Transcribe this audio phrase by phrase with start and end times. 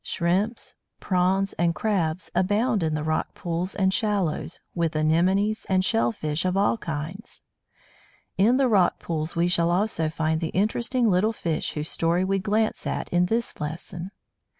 [0.03, 6.43] Shrimps, Prawns and Crabs abound in the rock pools and shallows, with anemones and shellfish
[6.43, 7.43] of all kinds.
[8.35, 12.39] In the rock pools we shall also find the interesting little fish whose story we
[12.39, 14.09] glance at in this lesson.